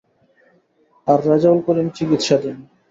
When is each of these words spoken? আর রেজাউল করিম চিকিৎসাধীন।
আর 1.07 1.19
রেজাউল 1.27 1.59
করিম 1.67 1.87
চিকিৎসাধীন। 1.97 2.57